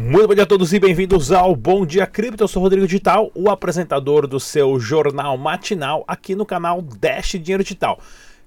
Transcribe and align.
Muito 0.00 0.28
bom 0.28 0.34
dia 0.34 0.44
a 0.44 0.46
todos 0.46 0.72
e 0.72 0.78
bem-vindos 0.78 1.32
ao 1.32 1.56
Bom 1.56 1.84
Dia 1.84 2.06
Cripto. 2.06 2.44
Eu 2.44 2.48
sou 2.48 2.62
Rodrigo 2.62 2.86
Digital, 2.86 3.32
o 3.34 3.50
apresentador 3.50 4.28
do 4.28 4.38
seu 4.38 4.78
jornal 4.78 5.36
matinal 5.36 6.04
aqui 6.06 6.36
no 6.36 6.46
canal 6.46 6.80
Dash 6.80 7.30
Dinheiro 7.30 7.64
Digital. 7.64 7.98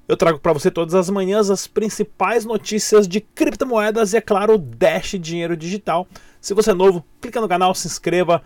Eu 0.07 0.15
trago 0.15 0.39
para 0.39 0.53
você 0.53 0.71
todas 0.71 0.95
as 0.95 1.09
manhãs 1.09 1.49
as 1.49 1.67
principais 1.67 2.45
notícias 2.45 3.05
de 3.05 3.19
criptomoedas 3.19 4.13
e, 4.13 4.17
é 4.17 4.21
claro, 4.21 4.57
Dash 4.57 5.17
Dinheiro 5.19 5.57
Digital. 5.57 6.07
Se 6.39 6.53
você 6.53 6.71
é 6.71 6.73
novo, 6.73 7.05
clica 7.19 7.41
no 7.41 7.49
canal, 7.49 7.75
se 7.75 7.85
inscreva, 7.85 8.41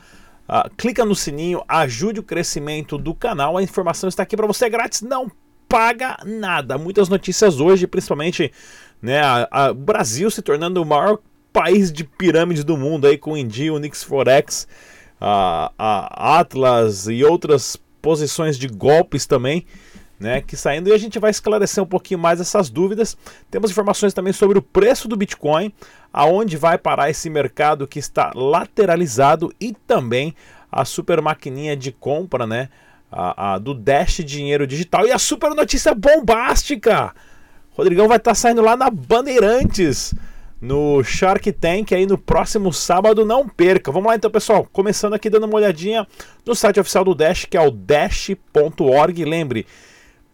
uh, 0.50 0.68
clica 0.76 1.06
no 1.06 1.14
sininho, 1.14 1.64
ajude 1.68 2.22
o 2.22 2.24
crescimento 2.24 2.98
do 2.98 3.14
canal. 3.14 3.56
A 3.56 3.62
informação 3.62 4.10
está 4.10 4.24
aqui 4.24 4.36
para 4.36 4.48
você 4.48 4.66
é 4.66 4.70
grátis, 4.70 5.04
não 5.04 5.32
paga 5.70 6.18
nada. 6.26 6.76
Muitas 6.76 7.08
notícias 7.08 7.60
hoje, 7.60 7.86
principalmente 7.86 8.52
né, 9.00 9.22
o 9.70 9.76
Brasil 9.76 10.32
se 10.32 10.42
tornando 10.42 10.82
o 10.82 10.86
maior 10.86 11.20
país 11.56 11.90
de 11.90 12.04
pirâmides 12.04 12.66
do 12.66 12.76
mundo 12.76 13.08
aí 13.08 13.18
com 13.18 13.32
o 13.32 13.38
Indy, 13.38 13.72
o 13.72 13.80
Nix 13.80 14.04
Forex, 14.04 14.68
a, 15.22 15.72
a 15.78 16.40
Atlas 16.40 17.08
e 17.08 17.24
outras 17.24 17.78
posições 18.02 18.60
de 18.60 18.68
golpes 18.68 19.26
também, 19.26 19.66
né, 20.20 20.42
que 20.42 20.58
saindo 20.58 20.90
e 20.90 20.92
a 20.92 20.98
gente 20.98 21.18
vai 21.18 21.32
esclarecer 21.32 21.82
um 21.82 21.88
pouquinho 21.88 22.20
mais 22.20 22.42
essas 22.42 22.70
dúvidas. 22.70 23.18
Temos 23.50 23.72
informações 23.72 24.14
também 24.14 24.34
sobre 24.34 24.60
o 24.60 24.62
preço 24.62 25.08
do 25.08 25.16
Bitcoin, 25.16 25.72
aonde 26.12 26.58
vai 26.58 26.78
parar 26.78 27.10
esse 27.10 27.30
mercado 27.30 27.88
que 27.88 28.00
está 28.00 28.34
lateralizado 28.36 29.54
e 29.58 29.74
também 29.88 30.36
a 30.70 30.84
super 30.84 31.22
maquininha 31.22 31.78
de 31.78 31.94
compra, 31.94 32.46
né, 32.46 32.68
a, 33.10 33.54
a 33.54 33.58
do 33.58 33.74
Dash 33.74 34.18
Dinheiro 34.26 34.68
Digital 34.68 35.08
e 35.08 35.12
a 35.14 35.18
super 35.18 35.52
notícia 35.52 35.96
bombástica. 35.96 37.16
Rodrigão 37.72 38.10
vai 38.10 38.18
estar 38.18 38.32
tá 38.32 38.36
saindo 38.36 38.62
lá 38.62 38.76
na 38.76 38.90
Bandeirantes 38.90 40.14
no 40.60 41.04
Shark 41.04 41.52
Tank 41.52 41.94
aí 41.94 42.06
no 42.06 42.18
próximo 42.18 42.72
sábado, 42.72 43.26
não 43.26 43.48
perca. 43.48 43.92
Vamos 43.92 44.08
lá 44.08 44.16
então, 44.16 44.32
pessoal, 44.32 44.68
começando 44.72 45.14
aqui 45.14 45.30
dando 45.30 45.46
uma 45.46 45.56
olhadinha 45.56 46.08
no 46.46 46.56
site 46.56 46.80
oficial 46.80 47.04
do 47.04 47.14
Dash, 47.14 47.46
que 47.46 47.58
é 47.58 47.62
o 47.62 47.72
dash.org. 47.72 49.26
Lembre, 49.26 49.66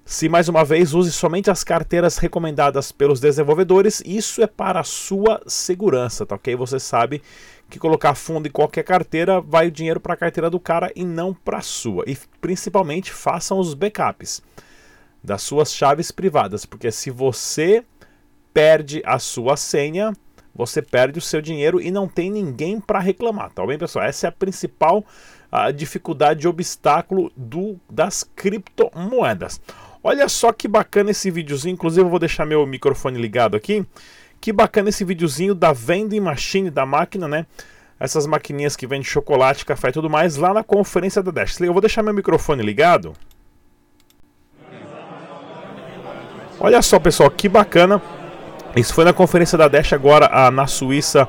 se 0.05 0.28
mais 0.28 0.50
uma 0.50 0.66
vez 0.66 0.94
use 0.94 1.11
somente 1.11 1.50
as 1.50 1.63
carteiras 1.63 2.17
recomendadas 2.17 2.91
pelos 2.91 3.19
desenvolvedores, 3.19 4.02
isso 4.05 4.41
é 4.41 4.47
para 4.47 4.80
a 4.80 4.83
sua 4.83 5.41
segurança, 5.47 6.25
tá 6.25 6.35
ok? 6.35 6.56
Você 6.56 6.80
sabe 6.80 7.22
que 7.69 7.80
colocar 7.80 8.16
fundo 8.16 8.47
em 8.47 8.52
qualquer 8.52 8.83
carteira 8.83 9.39
vai 9.39 9.67
o 9.67 9.72
dinheiro 9.72 10.00
para 10.00 10.13
a 10.13 10.17
carteira 10.17 10.50
do 10.50 10.59
cara 10.59 10.91
e 10.95 11.06
não 11.06 11.33
para 11.33 11.59
a 11.59 11.61
sua. 11.61 12.03
E 12.08 12.17
principalmente 12.41 13.11
façam 13.11 13.58
os 13.58 13.73
backups 13.73 14.41
das 15.23 15.41
suas 15.44 15.73
chaves 15.73 16.11
privadas, 16.11 16.66
porque 16.66 16.91
se 16.91 17.09
você 17.09 17.83
perde 18.53 19.02
a 19.05 19.19
sua 19.19 19.55
senha, 19.55 20.13
você 20.53 20.81
perde 20.81 21.19
o 21.19 21.21
seu 21.21 21.41
dinheiro 21.41 21.81
e 21.81 21.91
não 21.91 22.07
tem 22.07 22.30
ninguém 22.30 22.80
para 22.80 22.99
reclamar, 22.99 23.52
tá 23.52 23.66
bem, 23.66 23.77
pessoal? 23.77 24.05
Essa 24.05 24.27
é 24.27 24.30
a 24.30 24.31
principal 24.31 25.05
a 25.52 25.69
dificuldade, 25.69 26.47
obstáculo 26.47 27.31
do, 27.35 27.77
das 27.89 28.23
criptomoedas. 28.23 29.59
Olha 30.02 30.29
só 30.29 30.53
que 30.53 30.67
bacana 30.67 31.11
esse 31.11 31.29
videozinho, 31.29 31.73
inclusive 31.73 32.05
eu 32.05 32.09
vou 32.09 32.19
deixar 32.19 32.45
meu 32.45 32.66
microfone 32.66 33.22
ligado 33.22 33.57
aqui. 33.57 33.85
Que 34.39 34.53
bacana 34.53 34.89
esse 34.89 35.03
videozinho 35.03 35.53
da 35.53 35.73
vending 35.73 36.22
machine 36.22 36.72
da 36.72 36.85
máquina, 36.85 37.27
né? 37.27 37.45
Essas 37.99 38.25
maquininhas 38.25 38.75
que 38.75 38.88
vendem 38.88 39.03
chocolate, 39.03 39.66
café 39.66 39.89
e 39.89 39.91
tudo 39.91 40.09
mais 40.09 40.38
lá 40.38 40.53
na 40.53 40.63
conferência 40.63 41.22
da 41.22 41.29
Dash. 41.29 41.59
Eu 41.59 41.73
vou 41.73 41.81
deixar 41.81 42.02
meu 42.02 42.13
microfone 42.13 42.63
ligado. 42.63 43.13
Olha 46.59 46.81
só, 46.81 46.99
pessoal, 46.99 47.29
que 47.29 47.47
bacana. 47.47 48.01
Isso 48.76 48.94
foi 48.94 49.04
na 49.04 49.12
conferência 49.12 49.58
da 49.58 49.68
Dash 49.68 49.92
agora 49.94 50.30
a, 50.32 50.50
na 50.50 50.66
Suíça 50.66 51.28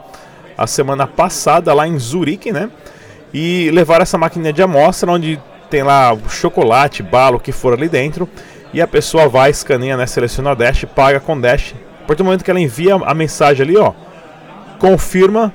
a 0.57 0.67
semana 0.67 1.07
passada, 1.07 1.75
lá 1.75 1.89
em 1.89 1.99
Zurique, 1.99 2.53
né? 2.53 2.71
E 3.35 3.71
levaram 3.73 4.03
essa 4.03 4.19
máquina 4.19 4.53
de 4.53 4.63
amostra 4.63 5.11
onde 5.11 5.41
tem 5.69 5.83
lá 5.83 6.17
chocolate, 6.29 7.03
bala, 7.03 7.37
o 7.37 7.41
que 7.41 7.51
for 7.51 7.73
ali 7.73 7.89
dentro. 7.89 8.29
E 8.73 8.81
a 8.81 8.87
pessoa 8.87 9.29
vai, 9.29 9.51
escaneia, 9.51 9.97
né? 9.97 10.07
Seleciona 10.07 10.53
a 10.53 10.55
Dash, 10.55 10.85
paga 10.95 11.19
com 11.19 11.41
Dash. 11.41 11.75
A 12.03 12.07
partir 12.07 12.19
do 12.19 12.25
momento 12.25 12.45
que 12.45 12.51
ela 12.51 12.61
envia 12.61 12.95
a 12.95 13.15
mensagem 13.15 13.65
ali, 13.65 13.77
ó, 13.77 13.93
confirma. 14.79 15.53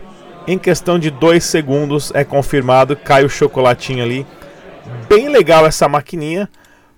Em 0.49 0.57
questão 0.57 0.97
de 0.97 1.11
dois 1.11 1.43
segundos 1.43 2.09
é 2.15 2.23
confirmado, 2.23 2.95
cai 2.95 3.25
o 3.25 3.29
chocolatinho 3.29 4.01
ali. 4.01 4.25
Bem 5.09 5.27
legal 5.27 5.65
essa 5.65 5.89
maquininha 5.89 6.49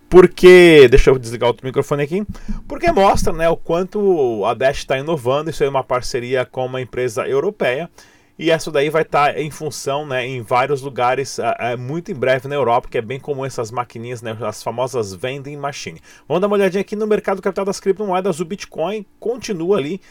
porque 0.10 0.88
deixa 0.90 1.12
eu 1.12 1.20
desligar 1.20 1.48
outro 1.48 1.66
microfone 1.66 2.04
aqui, 2.04 2.26
porque 2.68 2.92
mostra 2.92 3.32
né, 3.32 3.48
o 3.48 3.56
quanto 3.56 4.44
a 4.44 4.54
Dash 4.54 4.78
está 4.78 4.98
inovando, 4.98 5.52
isso 5.52 5.64
é 5.64 5.70
uma 5.70 5.84
parceria 5.84 6.46
com 6.46 6.66
uma 6.66 6.82
empresa 6.82 7.28
europeia, 7.28 7.90
e 8.38 8.50
essa 8.50 8.72
daí 8.72 8.90
vai 8.90 9.04
estar 9.04 9.34
tá 9.34 9.40
em 9.40 9.52
função 9.52 10.08
né, 10.08 10.26
em 10.26 10.42
vários 10.42 10.82
lugares, 10.82 11.38
é, 11.60 11.76
muito 11.76 12.12
em 12.12 12.16
breve 12.16 12.48
na 12.48 12.56
Europa, 12.56 12.88
que 12.90 12.98
é 12.98 13.02
bem 13.02 13.20
comum 13.20 13.46
essas 13.46 13.70
maquininhas, 13.70 14.22
né, 14.22 14.36
as 14.42 14.64
famosas 14.64 15.14
vending 15.14 15.58
machine. 15.58 16.02
Vamos 16.28 16.42
dar 16.42 16.48
uma 16.48 16.56
olhadinha 16.56 16.82
aqui 16.82 16.96
no 16.96 17.06
mercado 17.06 17.42
capital 17.42 17.66
das 17.66 17.80
criptomoedas, 17.80 18.40
o 18.40 18.46
Bitcoin 18.46 19.06
continua 19.20 19.78
ali 19.78 20.02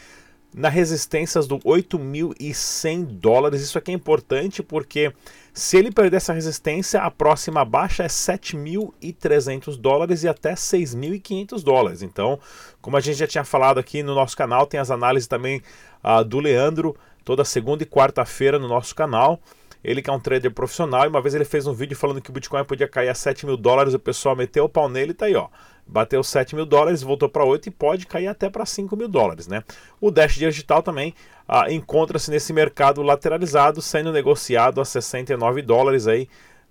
na 0.53 0.69
resistência 0.69 1.41
dos 1.41 1.59
8.100 1.59 3.05
dólares, 3.05 3.61
isso 3.61 3.77
aqui 3.77 3.91
é 3.91 3.93
importante 3.93 4.63
porque 4.63 5.13
se 5.53 5.77
ele 5.77 5.91
perder 5.91 6.17
essa 6.17 6.33
resistência, 6.33 7.01
a 7.01 7.11
próxima 7.11 7.65
baixa 7.65 8.03
é 8.03 8.07
7.300 8.07 9.77
dólares 9.77 10.23
e 10.23 10.27
até 10.27 10.53
6.500 10.53 11.63
dólares. 11.63 12.01
Então, 12.01 12.39
como 12.81 12.97
a 12.97 12.99
gente 12.99 13.17
já 13.17 13.27
tinha 13.27 13.43
falado 13.43 13.79
aqui 13.79 14.01
no 14.01 14.15
nosso 14.15 14.35
canal, 14.35 14.65
tem 14.65 14.79
as 14.79 14.89
análises 14.89 15.27
também 15.27 15.61
uh, 16.03 16.23
do 16.23 16.39
Leandro, 16.39 16.95
toda 17.25 17.43
segunda 17.45 17.83
e 17.83 17.85
quarta-feira 17.85 18.57
no 18.57 18.67
nosso 18.67 18.95
canal. 18.95 19.39
Ele 19.83 20.01
que 20.01 20.09
é 20.09 20.13
um 20.13 20.19
trader 20.19 20.51
profissional, 20.51 21.05
e 21.05 21.07
uma 21.07 21.21
vez 21.21 21.33
ele 21.33 21.45
fez 21.45 21.65
um 21.65 21.73
vídeo 21.73 21.95
falando 21.95 22.21
que 22.21 22.29
o 22.29 22.33
Bitcoin 22.33 22.63
podia 22.65 22.87
cair 22.87 23.09
a 23.09 23.15
7 23.15 23.45
mil 23.45 23.55
dólares, 23.55 23.93
o 23.93 23.99
pessoal 23.99 24.35
meteu 24.35 24.65
o 24.65 24.69
pau 24.69 24.89
nele 24.89 25.11
e 25.11 25.13
tá 25.13 25.25
aí, 25.25 25.35
ó. 25.35 25.47
Bateu 25.87 26.23
7 26.23 26.55
mil 26.55 26.65
dólares, 26.65 27.01
voltou 27.01 27.27
para 27.27 27.43
8 27.43 27.67
e 27.67 27.71
pode 27.71 28.05
cair 28.05 28.27
até 28.27 28.49
para 28.49 28.65
5 28.65 28.95
mil 28.95 29.07
dólares, 29.07 29.47
né? 29.47 29.63
O 29.99 30.11
Dash 30.11 30.35
Digital 30.35 30.83
também 30.83 31.15
ah, 31.47 31.71
encontra-se 31.71 32.29
nesse 32.29 32.53
mercado 32.53 33.01
lateralizado, 33.01 33.81
sendo 33.81 34.11
negociado 34.11 34.81
a 34.81 34.85
69 34.85 35.61
dólares 35.63 36.07
aí, 36.07 36.29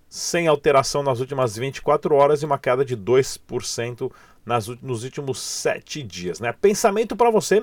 sem 0.08 0.46
alteração 0.46 1.02
nas 1.02 1.18
últimas 1.18 1.56
24 1.56 2.14
horas 2.14 2.42
e 2.42 2.46
uma 2.46 2.58
queda 2.58 2.84
de 2.84 2.96
2% 2.96 4.10
nas, 4.48 4.66
nos 4.82 5.04
últimos 5.04 5.40
7 5.40 6.02
dias. 6.02 6.40
Né? 6.40 6.52
Pensamento 6.52 7.14
para 7.14 7.30
você, 7.30 7.60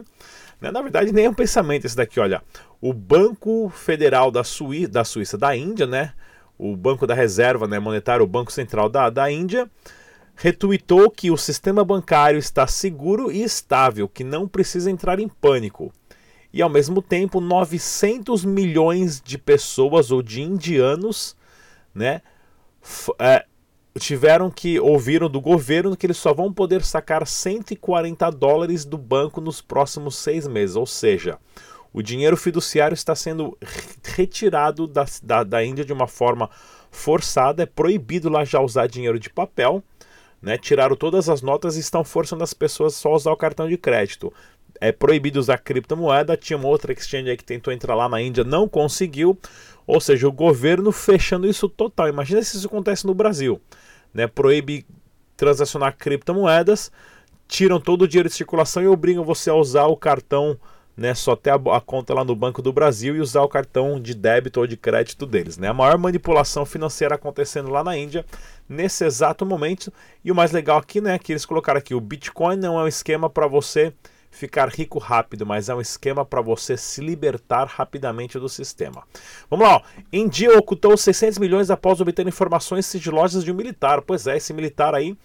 né? 0.62 0.72
na 0.72 0.82
verdade 0.82 1.12
nem 1.12 1.26
é 1.26 1.30
um 1.30 1.34
pensamento 1.34 1.86
esse 1.86 1.96
daqui, 1.98 2.20
olha, 2.20 2.42
o 2.80 2.94
Banco 2.94 3.70
Federal 3.70 4.32
da, 4.32 4.44
Suí 4.44 4.88
da 4.88 5.04
Suíça, 5.04 5.38
da 5.38 5.56
Índia, 5.56 5.86
né? 5.86 6.14
o 6.58 6.76
Banco 6.76 7.06
da 7.06 7.14
Reserva 7.14 7.68
né, 7.68 7.80
Monetária, 7.80 8.24
o 8.24 8.28
Banco 8.28 8.52
Central 8.52 8.88
da, 8.88 9.10
da 9.10 9.30
Índia, 9.30 9.70
retuitou 10.36 11.12
que 11.12 11.30
o 11.30 11.38
sistema 11.38 11.84
bancário 11.84 12.38
está 12.40 12.66
seguro 12.66 13.30
e 13.32 13.44
estável, 13.44 14.08
que 14.08 14.24
não 14.24 14.48
precisa 14.48 14.90
entrar 14.90 15.20
em 15.20 15.28
pânico 15.28 15.92
e 16.56 16.62
ao 16.62 16.70
mesmo 16.70 17.02
tempo 17.02 17.42
900 17.42 18.46
milhões 18.46 19.20
de 19.20 19.38
pessoas 19.38 20.10
ou 20.10 20.22
de 20.22 20.42
indianos, 20.42 21.36
né, 21.94 22.22
é, 23.20 23.46
tiveram 24.00 24.52
que 24.52 24.80
ouviram 24.80 25.30
do 25.30 25.40
governo 25.40 25.96
que 25.96 26.06
eles 26.06 26.18
só 26.18 26.34
vão 26.34 26.52
poder 26.52 26.84
sacar 26.84 27.26
140 27.26 28.30
dólares 28.32 28.86
do 28.86 28.98
banco 28.98 29.40
nos 29.40 29.62
próximos 29.62 30.16
seis 30.18 30.48
meses, 30.48 30.76
ou 30.76 30.86
seja, 30.86 31.38
o 31.94 32.02
dinheiro 32.02 32.36
fiduciário 32.36 32.94
está 32.94 33.16
sendo 33.16 33.58
retirado 34.04 34.86
da, 34.86 35.06
da, 35.24 35.44
da 35.44 35.64
Índia 35.64 35.86
de 35.86 35.94
uma 35.94 36.08
forma 36.08 36.50
forçada, 36.92 37.64
é 37.64 37.66
proibido 37.66 38.30
lá 38.30 38.44
já 38.44 38.60
usar 38.60 38.88
dinheiro 38.88 39.20
de 39.20 39.30
papel. 39.30 39.84
Né, 40.42 40.60
tiraram 40.60 40.96
todas 40.96 41.28
as 41.28 41.42
notas 41.42 41.76
e 41.76 41.80
estão 41.80 42.04
forçando 42.04 42.44
as 42.44 42.54
pessoas 42.54 42.94
só 42.94 43.10
a 43.10 43.16
usar 43.16 43.32
o 43.32 43.38
cartão 43.38 43.68
de 43.68 43.78
crédito 43.78 44.32
é 44.80 44.92
proibido 44.92 45.40
usar 45.40 45.58
criptomoeda. 45.58 46.38
Tinha 46.38 46.58
uma 46.58 46.68
outra 46.68 46.94
exchange 46.94 47.30
aí 47.30 47.38
que 47.38 47.44
tentou 47.44 47.74
entrar 47.74 47.96
lá 47.96 48.08
na 48.08 48.22
Índia, 48.22 48.44
não 48.44 48.68
conseguiu. 48.68 49.38
Ou 49.88 50.02
seja, 50.02 50.28
o 50.28 50.32
governo 50.32 50.92
fechando 50.92 51.48
isso 51.48 51.70
total. 51.70 52.08
Imagina 52.08 52.42
se 52.42 52.58
isso 52.58 52.68
acontece 52.68 53.06
no 53.06 53.14
Brasil. 53.14 53.62
Né? 54.16 54.26
Proíbe 54.26 54.86
transacionar 55.36 55.98
criptomoedas, 55.98 56.90
tiram 57.48 57.80
todo 57.80 58.04
o 58.04 58.08
dinheiro 58.08 58.30
de 58.30 58.36
circulação 58.36 58.82
e 58.82 58.88
obrigam 58.88 59.26
você 59.26 59.50
a 59.50 59.54
usar 59.54 59.88
o 59.88 59.98
cartão, 59.98 60.58
né? 60.96 61.14
Só 61.14 61.36
ter 61.36 61.50
a, 61.50 61.56
a, 61.56 61.82
conta 61.82 62.14
lá 62.14 62.24
no 62.24 62.34
Banco 62.34 62.62
do 62.62 62.72
Brasil 62.72 63.18
e 63.18 63.20
usar 63.20 63.42
o 63.42 63.50
cartão 63.50 64.00
de 64.00 64.16
débito 64.16 64.62
ou 64.62 64.66
de 64.66 64.78
crédito 64.78 65.26
deles. 65.26 65.58
Né? 65.58 65.68
A 65.68 65.74
maior 65.74 65.98
manipulação 65.98 66.66
financeira 66.66 67.16
acontecendo 67.16 67.70
lá 67.70 67.84
na 67.84 67.98
Índia 67.98 68.26
nesse 68.68 69.04
exato 69.04 69.46
momento. 69.46 69.92
E 70.24 70.32
o 70.32 70.36
mais 70.36 70.54
legal 70.54 70.78
aqui, 70.78 71.02
né? 71.02 71.20
Que 71.20 71.34
eles 71.34 71.46
colocaram 71.46 71.78
aqui: 71.78 71.94
o 71.94 72.00
Bitcoin 72.00 72.56
não 72.56 72.80
é 72.80 72.84
um 72.84 72.88
esquema 72.88 73.30
para 73.30 73.46
você 73.46 73.94
ficar 74.36 74.70
rico 74.70 75.00
rápido, 75.00 75.46
mas 75.46 75.70
é 75.70 75.76
um 75.76 75.82
esquema 75.82 76.26
para 76.26 76.42
você 76.42 76.76
se 76.76 77.02
libertar 77.02 77.66
rapidamente 77.66 78.38
do 78.38 78.50
sistema. 78.50 79.04
Vamos 79.50 79.66
lá, 79.66 79.78
ó. 79.78 79.82
India 80.12 80.58
ocultou 80.58 80.96
600 80.98 81.40
milhões 81.40 81.72
após 81.72 82.02
obter 82.02 82.28
informações 82.28 82.86
sigilosas 82.86 83.44
de 83.44 83.52
um 83.52 83.56
militar. 83.56 84.02
Pois 84.02 84.28
é, 84.28 84.36
esse 84.36 84.54
militar 84.54 84.94
aí 84.94 85.16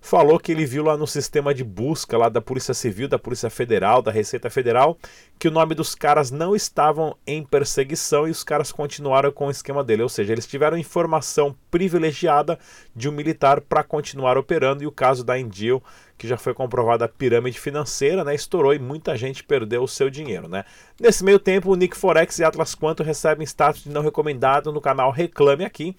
falou 0.00 0.38
que 0.38 0.52
ele 0.52 0.64
viu 0.64 0.84
lá 0.84 0.96
no 0.96 1.06
sistema 1.06 1.52
de 1.52 1.64
busca 1.64 2.16
lá 2.16 2.28
da 2.28 2.40
Polícia 2.40 2.74
Civil, 2.74 3.08
da 3.08 3.18
Polícia 3.18 3.50
Federal, 3.50 4.00
da 4.00 4.10
Receita 4.10 4.48
Federal, 4.48 4.96
que 5.38 5.48
o 5.48 5.50
nome 5.50 5.74
dos 5.74 5.94
caras 5.94 6.30
não 6.30 6.54
estavam 6.54 7.16
em 7.26 7.44
perseguição 7.44 8.26
e 8.26 8.30
os 8.30 8.44
caras 8.44 8.72
continuaram 8.72 9.30
com 9.32 9.48
o 9.48 9.50
esquema 9.50 9.82
dele, 9.82 10.02
ou 10.02 10.08
seja, 10.08 10.32
eles 10.32 10.46
tiveram 10.46 10.78
informação 10.78 11.54
privilegiada 11.70 12.58
de 12.94 13.08
um 13.08 13.12
militar 13.12 13.60
para 13.60 13.82
continuar 13.82 14.38
operando 14.38 14.82
e 14.82 14.86
o 14.86 14.92
caso 14.92 15.24
da 15.24 15.38
Indil, 15.38 15.82
que 16.16 16.26
já 16.26 16.36
foi 16.36 16.54
comprovada 16.54 17.04
a 17.04 17.08
pirâmide 17.08 17.60
financeira, 17.60 18.24
né, 18.24 18.34
estourou 18.34 18.72
e 18.72 18.78
muita 18.78 19.16
gente 19.16 19.44
perdeu 19.44 19.82
o 19.82 19.88
seu 19.88 20.08
dinheiro, 20.08 20.48
né? 20.48 20.64
Nesse 20.98 21.22
meio 21.22 21.38
tempo, 21.38 21.70
o 21.70 21.76
Nick 21.76 21.96
Forex 21.96 22.38
e 22.38 22.44
Atlas 22.44 22.74
Quanto 22.74 23.02
recebem 23.02 23.44
status 23.44 23.84
de 23.84 23.90
não 23.90 24.02
recomendado 24.02 24.72
no 24.72 24.80
canal 24.80 25.10
Reclame 25.10 25.64
Aqui. 25.64 25.94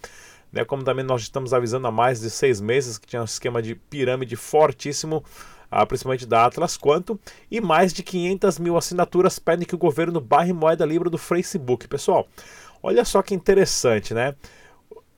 Né, 0.51 0.63
como 0.63 0.83
também 0.83 1.03
nós 1.03 1.21
estamos 1.21 1.53
avisando 1.53 1.88
há 1.88 1.91
mais 1.91 2.21
de 2.21 2.29
seis 2.29 2.61
meses 2.61 2.97
que 2.97 3.05
tinha 3.05 3.21
um 3.21 3.25
esquema 3.25 3.61
de 3.61 3.75
pirâmide 3.75 4.35
fortíssimo, 4.35 5.23
ah, 5.69 5.85
principalmente 5.85 6.25
da 6.25 6.45
Atlas 6.45 6.77
Quanto, 6.77 7.19
e 7.51 7.59
mais 7.59 7.94
de 7.94 8.01
500 8.01 8.59
mil 8.59 8.77
assinaturas 8.77 9.39
pedem 9.39 9.67
que 9.67 9.75
o 9.75 9.77
governo 9.77 10.21
barre 10.21 10.53
moeda 10.53 10.85
livre 10.85 11.09
do 11.09 11.17
Facebook. 11.17 11.88
Pessoal, 11.88 12.27
olha 12.81 13.03
só 13.03 13.21
que 13.21 13.35
interessante, 13.35 14.13
né? 14.13 14.35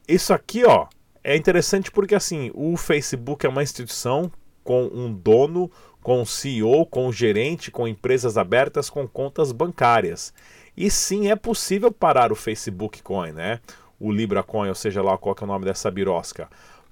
Isso 0.08 0.34
aqui, 0.34 0.66
ó, 0.66 0.88
é 1.24 1.36
interessante 1.36 1.92
porque 1.92 2.16
assim, 2.16 2.52
o 2.56 2.76
Facebook 2.76 3.46
é 3.46 3.50
uma 3.50 3.62
instituição 3.62 4.32
com 4.64 4.86
um 4.86 5.14
dono, 5.14 5.70
com 6.02 6.22
um 6.22 6.26
CEO, 6.26 6.86
com 6.86 7.08
um 7.08 7.14
gerente, 7.14 7.72
com 7.72 7.88
empresas 7.88 8.38
abertas, 8.38 8.90
com 8.90 9.08
contas 9.08 9.52
bancárias. 9.52 10.34
E 10.76 10.90
sim, 10.90 11.30
é 11.30 11.36
possível 11.36 11.92
parar 11.92 12.32
o 12.32 12.36
Facebook 12.36 13.04
Coin, 13.04 13.34
né? 13.34 13.60
O 14.00 14.12
Libra 14.12 14.44
Coin, 14.44 14.70
ou 14.70 14.76
seja 14.76 15.02
lá 15.02 15.18
qual 15.18 15.36
é 15.40 15.44
o 15.44 15.48
nome 15.48 15.66
dessa 15.66 15.92
birosca. 15.92 16.48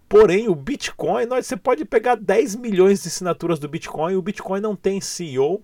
Porém, 0.10 0.48
o 0.48 0.56
Bitcoin, 0.56 1.26
nós, 1.26 1.46
você 1.46 1.58
pode 1.58 1.84
pegar 1.84 2.16
10 2.16 2.56
milhões 2.56 3.02
de 3.02 3.10
assinaturas 3.10 3.60
do 3.60 3.68
Bitcoin, 3.68 4.16
o 4.16 4.22
Bitcoin 4.22 4.62
não 4.62 4.76
tem 4.76 5.02
CEO, 5.02 5.62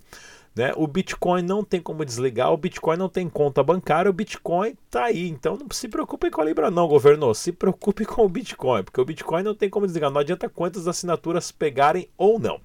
né? 0.55 0.71
O 0.75 0.85
Bitcoin 0.85 1.41
não 1.41 1.63
tem 1.63 1.81
como 1.81 2.05
desligar, 2.05 2.51
o 2.51 2.57
Bitcoin 2.57 2.97
não 2.97 3.09
tem 3.09 3.27
conta 3.27 3.63
bancária, 3.63 4.09
o 4.09 4.13
Bitcoin 4.13 4.75
tá 4.89 5.05
aí. 5.05 5.29
Então 5.29 5.57
não 5.57 5.67
se 5.71 5.87
preocupe 5.87 6.29
com 6.29 6.41
a 6.41 6.45
Libra 6.45 6.69
não, 6.69 6.87
governo, 6.87 7.33
se 7.33 7.51
preocupe 7.51 8.05
com 8.05 8.25
o 8.25 8.29
Bitcoin, 8.29 8.83
porque 8.83 9.01
o 9.01 9.05
Bitcoin 9.05 9.43
não 9.43 9.55
tem 9.55 9.69
como 9.69 9.85
desligar, 9.85 10.11
não 10.11 10.19
adianta 10.19 10.49
quantas 10.49 10.87
assinaturas 10.87 11.51
pegarem 11.51 12.09
ou 12.17 12.37
não. 12.37 12.59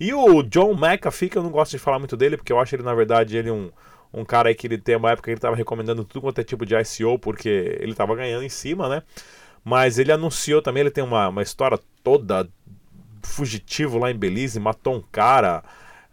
E 0.00 0.12
o 0.12 0.42
John 0.42 0.72
McAfee, 0.72 1.28
que 1.28 1.38
eu 1.38 1.42
não 1.42 1.50
gosto 1.50 1.72
de 1.72 1.78
falar 1.78 1.98
muito 1.98 2.16
dele, 2.16 2.36
porque 2.36 2.52
eu 2.52 2.58
acho 2.58 2.74
ele 2.74 2.82
na 2.82 2.94
verdade 2.94 3.36
ele 3.36 3.50
um 3.50 3.70
um 4.12 4.24
cara 4.24 4.48
aí 4.48 4.54
que 4.54 4.66
ele 4.66 4.78
tem 4.78 4.96
uma 4.96 5.10
época 5.10 5.24
que 5.26 5.30
ele 5.30 5.38
estava 5.38 5.56
recomendando 5.56 6.04
tudo 6.04 6.22
quanto 6.22 6.40
é 6.40 6.44
tipo 6.44 6.64
de 6.64 6.74
ICO, 6.74 7.18
porque 7.18 7.48
ele 7.80 7.92
estava 7.92 8.14
ganhando 8.14 8.44
em 8.44 8.48
cima, 8.48 8.88
né? 8.88 9.02
Mas 9.64 9.98
ele 9.98 10.12
anunciou 10.12 10.62
também, 10.62 10.82
ele 10.82 10.90
tem 10.90 11.04
uma, 11.04 11.28
uma 11.28 11.42
história 11.42 11.78
toda 12.02 12.48
fugitivo 13.22 13.98
lá 13.98 14.10
em 14.10 14.16
Belize, 14.16 14.58
matou 14.58 14.94
um 14.94 15.02
cara, 15.12 15.62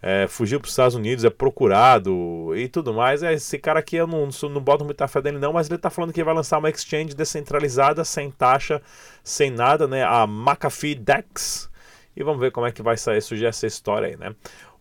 é, 0.02 0.28
fugiu 0.28 0.60
para 0.60 0.68
os 0.68 0.72
Estados 0.72 0.96
Unidos, 0.96 1.24
é 1.24 1.30
procurado 1.30 2.54
e 2.56 2.68
tudo 2.68 2.94
mais. 2.94 3.24
É, 3.24 3.34
esse 3.34 3.58
cara 3.58 3.80
aqui 3.80 3.96
eu 3.96 4.08
não, 4.08 4.30
não 4.50 4.62
boto 4.62 4.86
muita 4.86 5.08
fé 5.08 5.22
dele 5.22 5.40
não, 5.40 5.54
mas 5.54 5.68
ele 5.68 5.78
está 5.78 5.90
falando 5.90 6.14
que 6.14 6.24
vai 6.24 6.34
lançar 6.34 6.58
uma 6.58 6.70
exchange 6.70 7.16
descentralizada, 7.16 8.04
sem 8.04 8.30
taxa, 8.30 8.82
sem 9.24 9.50
nada, 9.50 9.88
né? 9.88 10.04
A 10.04 10.26
McAfee 10.28 10.96
Dex. 10.96 11.70
E 12.16 12.24
vamos 12.24 12.40
ver 12.40 12.52
como 12.52 12.66
é 12.66 12.72
que 12.72 12.82
vai 12.82 12.96
sair, 12.98 13.22
surgir 13.22 13.46
essa 13.46 13.68
história 13.68 14.08
aí, 14.08 14.16
né? 14.16 14.34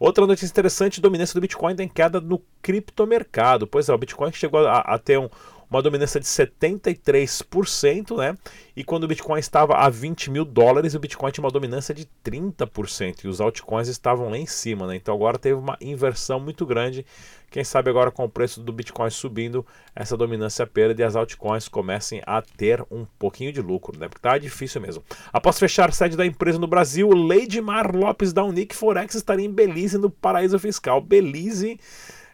Outra 0.04 0.26
notícia 0.26 0.52
interessante: 0.52 1.00
dominância 1.00 1.32
do 1.32 1.40
Bitcoin 1.40 1.74
tem 1.74 1.88
queda 1.88 2.20
no 2.20 2.38
criptomercado. 2.60 3.66
Pois 3.66 3.88
é, 3.88 3.94
o 3.94 3.96
Bitcoin 3.96 4.30
chegou 4.32 4.66
a, 4.66 4.80
a 4.80 4.98
ter 4.98 5.18
um, 5.18 5.30
uma 5.75 5.82
dominância 5.82 6.21
de 6.21 6.26
73%, 6.26 8.17
né? 8.17 8.37
E 8.76 8.82
quando 8.82 9.05
o 9.05 9.09
Bitcoin 9.09 9.38
estava 9.38 9.75
a 9.75 9.88
20 9.88 10.31
mil 10.31 10.44
dólares, 10.44 10.94
o 10.94 10.99
Bitcoin 10.99 11.31
tinha 11.31 11.44
uma 11.44 11.50
dominância 11.50 11.94
de 11.94 12.09
30%. 12.25 13.25
E 13.25 13.29
os 13.29 13.41
altcoins 13.41 13.88
estavam 13.88 14.29
lá 14.29 14.38
em 14.38 14.47
cima, 14.47 14.87
né? 14.87 14.97
Então 14.97 15.15
agora 15.15 15.38
teve 15.38 15.55
uma 15.55 15.76
inversão 15.81 16.38
muito 16.41 16.65
grande. 16.65 17.05
Quem 17.50 17.62
sabe 17.62 17.88
agora 17.88 18.11
com 18.11 18.25
o 18.25 18.29
preço 18.29 18.61
do 18.61 18.73
Bitcoin 18.73 19.11
subindo, 19.11 19.65
essa 19.94 20.17
dominância 20.17 20.67
perde 20.67 21.03
e 21.03 21.05
as 21.05 21.15
altcoins 21.15 21.69
comecem 21.69 22.21
a 22.26 22.43
ter 22.43 22.85
um 22.91 23.06
pouquinho 23.19 23.53
de 23.53 23.61
lucro, 23.61 23.97
né? 23.99 24.09
Porque 24.09 24.23
tá 24.23 24.37
difícil 24.38 24.81
mesmo. 24.81 25.05
Após 25.32 25.59
fechar 25.59 25.93
sede 25.93 26.17
da 26.17 26.26
empresa 26.26 26.59
no 26.59 26.67
Brasil, 26.67 27.09
Leidmar 27.11 27.94
Lopes 27.94 28.32
da 28.32 28.43
Unique 28.43 28.75
Forex 28.75 29.15
estaria 29.15 29.47
em 29.47 29.53
Belize, 29.53 29.99
no 29.99 30.11
paraíso 30.11 30.59
fiscal. 30.59 31.00
Belize 31.00 31.79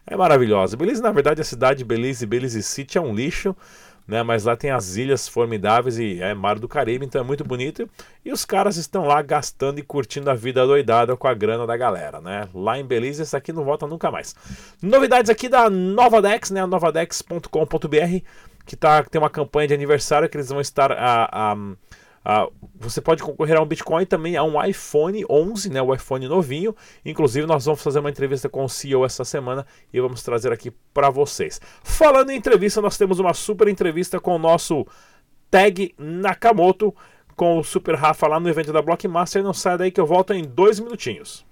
é 0.05 0.15
maravilhosa. 0.15 0.75
Belize, 0.75 1.01
na 1.01 1.11
verdade, 1.11 1.41
a 1.41 1.43
cidade 1.43 1.79
de 1.79 1.85
Belize, 1.85 2.25
Belize 2.25 2.61
City 2.63 2.97
é 2.97 3.01
um 3.01 3.13
lixo, 3.13 3.55
né? 4.07 4.23
Mas 4.23 4.43
lá 4.43 4.55
tem 4.55 4.71
as 4.71 4.95
ilhas 4.95 5.27
formidáveis 5.27 5.97
e 5.99 6.21
é 6.21 6.33
mar 6.33 6.59
do 6.59 6.67
Caribe, 6.67 7.05
então 7.05 7.21
é 7.21 7.23
muito 7.23 7.43
bonito. 7.43 7.89
E 8.25 8.31
os 8.31 8.43
caras 8.43 8.77
estão 8.77 9.05
lá 9.05 9.21
gastando 9.21 9.79
e 9.79 9.83
curtindo 9.83 10.29
a 10.29 10.33
vida 10.33 10.65
doidada 10.65 11.15
com 11.15 11.27
a 11.27 11.33
grana 11.33 11.65
da 11.65 11.77
galera, 11.77 12.19
né? 12.19 12.47
Lá 12.53 12.77
em 12.77 12.85
Belize, 12.85 13.21
esse 13.21 13.35
aqui 13.35 13.53
não 13.53 13.63
volta 13.63 13.87
nunca 13.87 14.11
mais. 14.11 14.35
Novidades 14.81 15.29
aqui 15.29 15.47
da 15.47 15.69
Novadex, 15.69 16.51
né? 16.51 16.65
Novadex.com.br, 16.65 18.25
que 18.65 18.75
tá, 18.75 19.03
tem 19.03 19.21
uma 19.21 19.29
campanha 19.29 19.69
de 19.69 19.73
aniversário 19.73 20.27
que 20.27 20.35
eles 20.35 20.49
vão 20.49 20.61
estar 20.61 20.91
a, 20.91 21.51
a 21.51 21.55
Uh, 22.25 22.51
você 22.75 23.01
pode 23.01 23.23
concorrer 23.23 23.57
a 23.57 23.61
um 23.61 23.65
Bitcoin 23.65 24.05
também 24.05 24.37
a 24.37 24.43
um 24.43 24.63
iPhone 24.63 25.23
11, 25.29 25.69
né, 25.69 25.81
o 25.81 25.93
iPhone 25.93 26.27
novinho. 26.27 26.75
Inclusive, 27.05 27.47
nós 27.47 27.65
vamos 27.65 27.81
fazer 27.81 27.99
uma 27.99 28.09
entrevista 28.09 28.47
com 28.47 28.63
o 28.63 28.69
CEO 28.69 29.05
essa 29.05 29.25
semana 29.25 29.65
e 29.91 29.99
vamos 29.99 30.23
trazer 30.23 30.51
aqui 30.51 30.71
para 30.93 31.09
vocês. 31.09 31.59
Falando 31.83 32.31
em 32.31 32.37
entrevista, 32.37 32.81
nós 32.81 32.97
temos 32.97 33.19
uma 33.19 33.33
super 33.33 33.67
entrevista 33.67 34.19
com 34.19 34.35
o 34.35 34.39
nosso 34.39 34.85
Tag 35.49 35.93
Nakamoto, 35.97 36.93
com 37.35 37.57
o 37.57 37.63
Super 37.63 37.95
Rafa 37.95 38.27
lá 38.27 38.39
no 38.39 38.49
evento 38.49 38.71
da 38.71 38.81
Blockmaster. 38.81 39.43
Não 39.43 39.53
sai 39.53 39.77
daí 39.77 39.91
que 39.91 39.99
eu 39.99 40.05
volto 40.05 40.33
em 40.33 40.43
dois 40.43 40.79
minutinhos. 40.79 41.45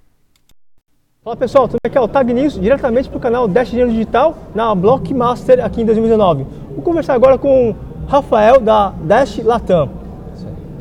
Fala 1.24 1.36
pessoal, 1.36 1.68
tudo 1.68 1.80
aqui 1.84 1.98
é 1.98 2.02
o 2.02 2.08
Tag 2.08 2.34
News, 2.34 2.60
diretamente 2.60 3.10
para 3.10 3.18
o 3.18 3.22
canal 3.22 3.48
Dash 3.48 3.70
Dinheiro 3.70 3.92
Digital 3.92 4.38
na 4.56 4.74
Blockmaster 4.74 5.64
aqui 5.64 5.82
em 5.82 5.86
2019. 5.86 6.46
Vou 6.76 6.82
conversar 6.82 7.14
agora 7.14 7.38
com 7.38 7.72
o 7.72 7.76
Rafael 8.08 8.62
da 8.62 8.92
Dash 8.92 9.38
Latam. 9.40 9.99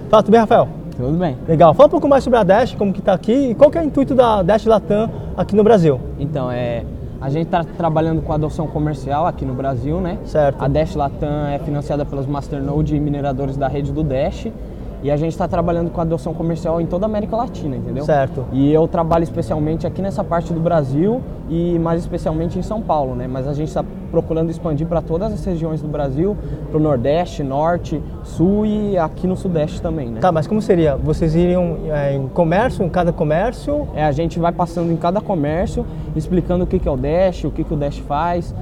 Tá, 0.09 0.23
tudo 0.23 0.31
bem, 0.31 0.41
Rafael? 0.41 0.69
Tudo 0.97 1.19
bem. 1.19 1.37
Legal. 1.47 1.75
Fala 1.75 1.87
um 1.87 1.91
pouco 1.91 2.09
mais 2.09 2.25
sobre 2.25 2.39
a 2.39 2.43
Dash, 2.43 2.75
como 2.75 2.95
que 2.95 3.01
está 3.01 3.13
aqui 3.13 3.51
e 3.51 3.55
qual 3.55 3.71
que 3.71 3.77
é 3.77 3.83
o 3.83 3.85
intuito 3.85 4.15
da 4.15 4.43
Dash 4.43 4.65
Latam 4.65 5.11
aqui 5.37 5.55
no 5.55 5.63
Brasil. 5.63 6.01
Então, 6.19 6.51
é, 6.51 6.83
a 7.21 7.29
gente 7.29 7.45
está 7.45 7.63
trabalhando 7.63 8.23
com 8.23 8.33
adoção 8.33 8.67
comercial 8.67 9.27
aqui 9.27 9.45
no 9.45 9.53
Brasil, 9.53 10.01
né? 10.01 10.17
Certo. 10.25 10.63
A 10.63 10.67
Dash 10.67 10.95
Latam 10.95 11.49
é 11.49 11.59
financiada 11.59 12.07
pelos 12.07 12.27
Masternode 12.27 12.97
e 12.97 13.01
mineradores 13.01 13.59
da 13.59 13.69
rede 13.69 13.93
do 13.93 14.03
Dash. 14.03 14.49
E 15.03 15.11
a 15.11 15.17
gente 15.17 15.33
está 15.33 15.47
trabalhando 15.47 15.91
com 15.91 16.01
adoção 16.01 16.33
comercial 16.33 16.81
em 16.81 16.87
toda 16.87 17.05
a 17.05 17.09
América 17.09 17.37
Latina, 17.37 17.77
entendeu? 17.77 18.05
Certo. 18.05 18.47
E 18.51 18.73
eu 18.73 18.89
trabalho 18.89 19.23
especialmente 19.23 19.87
aqui 19.87 20.01
nessa 20.01 20.25
parte 20.25 20.53
do 20.55 20.59
Brasil 20.59 21.21
e 21.51 21.79
mais 21.79 22.01
especialmente 22.01 22.59
em 22.59 22.63
São 22.63 22.81
Paulo, 22.81 23.15
né? 23.15 23.29
Mas 23.29 23.47
a 23.47 23.53
gente 23.53 23.69
está 23.69 23.85
procurando 24.11 24.51
expandir 24.51 24.87
para 24.87 25.01
todas 25.01 25.33
as 25.33 25.45
regiões 25.45 25.83
do 25.83 25.89
Brasil, 25.89 26.37
para 26.69 26.79
o 26.79 26.81
Nordeste, 26.81 27.43
Norte, 27.43 28.03
Sul 28.25 28.67
e 28.67 28.99
aqui 28.99 29.27
no 29.27 29.37
Sudeste 29.37 29.81
também, 29.81 30.11
né? 30.11 30.21
Tá, 30.21 30.33
mas 30.33 30.47
como 30.47 30.61
seria? 30.61 30.97
Vocês 30.97 31.35
iriam 31.35 31.79
é, 31.91 32.15
em 32.15 32.29
comércio, 32.29 32.85
em 32.85 32.89
cada 32.89 33.13
comércio? 33.13 33.89
É, 33.95 34.05
a 34.05 34.13
gente 34.13 34.39
vai 34.39 34.53
passando 34.53 34.93
em 34.93 34.97
cada 34.97 35.21
comércio, 35.21 35.85
explicando 36.17 36.65
o 36.65 36.67
que, 36.67 36.79
que 36.79 36.89
é 36.89 36.91
o 36.91 36.97
Dash, 36.97 37.45
o 37.45 37.51
que, 37.51 37.65
que 37.65 37.75
o 37.75 37.77
Dash 37.77 37.99
faz, 37.99 38.55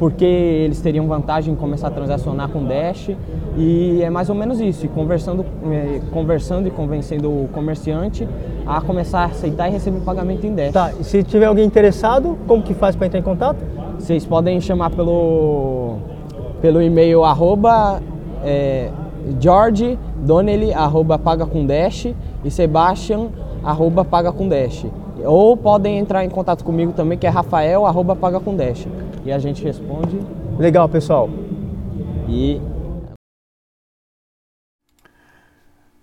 porque 0.00 0.24
eles 0.24 0.80
teriam 0.80 1.06
vantagem 1.06 1.52
em 1.52 1.56
começar 1.56 1.88
a 1.88 1.90
transacionar 1.90 2.48
com 2.48 2.64
Dash 2.64 3.10
e 3.56 4.02
é 4.02 4.08
mais 4.08 4.30
ou 4.30 4.34
menos 4.34 4.58
isso, 4.58 4.88
conversando, 4.88 5.44
é, 5.70 6.00
conversando 6.10 6.66
e 6.66 6.70
convencendo 6.70 7.28
o 7.28 7.48
comerciante 7.52 8.26
a 8.66 8.80
começar 8.80 9.20
a 9.20 9.24
aceitar 9.26 9.68
e 9.68 9.72
receber 9.72 10.00
pagamento 10.00 10.46
em 10.46 10.54
Dash. 10.54 10.72
Tá, 10.72 10.90
e 10.98 11.04
se 11.04 11.22
tiver 11.22 11.44
alguém 11.44 11.66
interessado, 11.66 12.38
como 12.46 12.62
que 12.62 12.72
faz 12.72 12.96
para 12.96 13.08
entrar 13.08 13.20
em 13.20 13.22
contato? 13.22 13.58
Vocês 14.00 14.24
podem 14.24 14.58
chamar 14.62 14.90
pelo, 14.90 15.98
pelo 16.62 16.80
e-mail 16.80 17.22
arroba 17.22 18.00
é, 18.42 18.90
George 19.38 19.98
Donnelly 20.16 20.72
arroba 20.72 21.18
paga 21.18 21.44
com 21.44 21.66
Dash 21.66 22.06
e 22.42 22.50
Sebastian 22.50 23.28
arroba 23.62 24.02
paga 24.02 24.32
com 24.32 24.48
Dash. 24.48 24.86
Ou 25.22 25.54
podem 25.54 25.98
entrar 25.98 26.24
em 26.24 26.30
contato 26.30 26.64
comigo 26.64 26.92
também, 26.92 27.18
que 27.18 27.26
é 27.26 27.30
Rafael 27.30 27.84
arroba 27.84 28.16
paga 28.16 28.40
com 28.40 28.56
Dash 28.56 28.88
e 29.24 29.30
a 29.30 29.38
gente 29.38 29.62
responde. 29.62 30.18
Legal, 30.58 30.88
pessoal. 30.88 31.28
E 32.26 32.58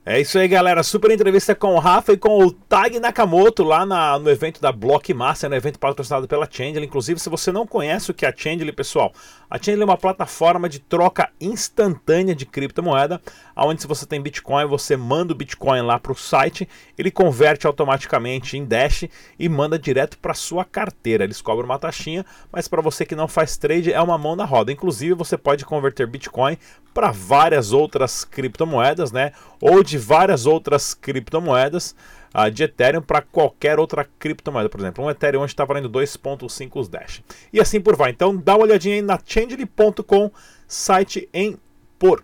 É 0.09 0.21
isso 0.21 0.39
aí, 0.39 0.47
galera. 0.47 0.83
Super 0.83 1.11
entrevista 1.11 1.53
com 1.53 1.75
o 1.75 1.79
Rafa 1.79 2.13
e 2.13 2.17
com 2.17 2.41
o 2.41 2.49
Tag 2.49 2.97
Nakamoto 2.97 3.61
lá 3.61 3.85
na, 3.85 4.17
no 4.17 4.29
evento 4.29 4.61
da 4.61 4.71
Blockmaster, 4.71 5.49
no 5.49 5.55
evento 5.57 5.77
patrocinado 5.77 6.29
pela 6.29 6.47
Chandler. 6.49 6.85
Inclusive, 6.85 7.19
se 7.19 7.27
você 7.27 7.51
não 7.51 7.67
conhece 7.67 8.09
o 8.09 8.13
que 8.13 8.25
é 8.25 8.29
a 8.29 8.33
Chandler, 8.33 8.73
pessoal, 8.73 9.11
a 9.49 9.57
Chandler 9.57 9.83
é 9.83 9.85
uma 9.85 9.97
plataforma 9.97 10.67
de 10.67 10.79
troca 10.79 11.29
instantânea 11.39 12.35
de 12.35 12.45
criptomoeda, 12.45 13.21
onde 13.55 13.81
se 13.81 13.87
você 13.87 14.05
tem 14.05 14.21
Bitcoin, 14.21 14.65
você 14.65 14.97
manda 14.97 15.31
o 15.31 15.35
Bitcoin 15.35 15.81
lá 15.81 15.97
para 15.97 16.11
o 16.11 16.15
site, 16.15 16.67
ele 16.97 17.09
converte 17.09 17.65
automaticamente 17.65 18.57
em 18.57 18.65
Dash 18.65 19.05
e 19.39 19.47
manda 19.47 19.79
direto 19.79 20.17
para 20.17 20.33
sua 20.33 20.65
carteira. 20.65 21.23
Eles 21.23 21.41
cobram 21.41 21.65
uma 21.65 21.79
taxinha, 21.79 22.25
mas 22.51 22.67
para 22.67 22.81
você 22.81 23.05
que 23.05 23.15
não 23.15 23.27
faz 23.27 23.55
trade 23.55 23.93
é 23.93 24.01
uma 24.01 24.17
mão 24.17 24.35
na 24.35 24.43
roda. 24.43 24.71
Inclusive, 24.71 25.13
você 25.13 25.37
pode 25.37 25.65
converter 25.65 26.07
Bitcoin 26.07 26.57
para 26.93 27.11
várias 27.11 27.71
outras 27.71 28.25
criptomoedas, 28.25 29.11
né? 29.11 29.31
Ou 29.61 29.81
de 29.81 29.97
várias 29.97 30.45
outras 30.45 30.93
criptomoedas. 30.93 31.95
Uh, 32.37 32.51
de 32.51 32.63
Ethereum 32.63 33.01
para 33.01 33.21
qualquer 33.21 33.79
outra 33.79 34.07
criptomoeda. 34.19 34.69
Por 34.69 34.79
exemplo, 34.79 35.03
um 35.03 35.09
Ethereum 35.09 35.41
hoje 35.41 35.53
está 35.53 35.65
valendo 35.65 35.89
2,5 35.89 36.71
os 36.75 36.87
Dash. 36.87 37.23
E 37.51 37.59
assim 37.59 37.81
por 37.81 37.95
vai. 37.95 38.11
Então 38.11 38.35
dá 38.35 38.55
uma 38.55 38.65
olhadinha 38.65 38.95
aí 38.95 39.01
na 39.01 39.19
Change.com, 39.25 40.31
site 40.67 41.27
em 41.33 41.57
por 41.97 42.23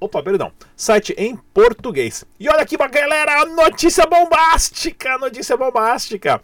Opa, 0.00 0.20
perdão. 0.20 0.50
Site 0.76 1.14
em 1.16 1.36
português. 1.54 2.24
E 2.40 2.48
olha 2.48 2.62
aqui, 2.62 2.76
galera, 2.76 3.44
notícia 3.44 4.04
bombástica, 4.04 5.16
notícia 5.16 5.56
bombástica. 5.56 6.42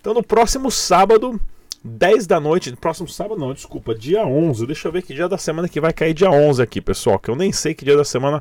Então, 0.00 0.14
no 0.14 0.22
próximo 0.22 0.70
sábado, 0.70 1.40
10 1.82 2.28
da 2.28 2.38
noite, 2.38 2.70
próximo 2.76 3.08
sábado 3.08 3.40
não, 3.40 3.52
desculpa, 3.52 3.96
dia 3.96 4.24
11. 4.24 4.64
Deixa 4.64 4.86
eu 4.86 4.92
ver 4.92 5.02
que 5.02 5.12
dia 5.12 5.28
da 5.28 5.36
semana 5.36 5.68
que 5.68 5.80
vai 5.80 5.92
cair 5.92 6.14
dia 6.14 6.30
11 6.30 6.62
aqui, 6.62 6.80
pessoal, 6.80 7.18
que 7.18 7.28
eu 7.28 7.34
nem 7.34 7.50
sei 7.50 7.74
que 7.74 7.84
dia 7.84 7.96
da 7.96 8.04
semana 8.04 8.40